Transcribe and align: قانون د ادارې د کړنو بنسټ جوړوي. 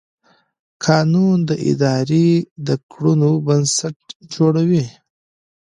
قانون 0.85 1.37
د 1.49 1.51
ادارې 1.69 2.27
د 2.67 2.69
کړنو 2.91 3.31
بنسټ 3.47 3.97
جوړوي. 4.33 4.85